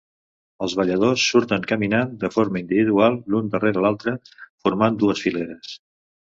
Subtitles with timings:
[0.67, 5.81] Els balladors surten caminant de forma individual l'un darrere l'altre format dues fileres.